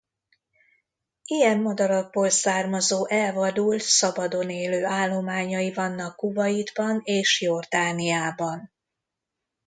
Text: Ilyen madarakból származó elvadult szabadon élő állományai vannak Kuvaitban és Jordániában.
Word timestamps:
Ilyen 1.25 1.59
madarakból 1.61 2.29
származó 2.29 3.05
elvadult 3.07 3.81
szabadon 3.81 4.49
élő 4.49 4.85
állományai 4.85 5.73
vannak 5.73 6.15
Kuvaitban 6.15 7.01
és 7.03 7.41
Jordániában. 7.41 8.71